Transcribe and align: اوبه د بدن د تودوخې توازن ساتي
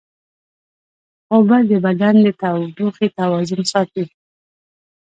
اوبه 1.33 1.57
د 1.69 1.71
بدن 1.85 2.15
د 2.25 2.27
تودوخې 2.39 3.07
توازن 3.17 3.61
ساتي 3.71 4.05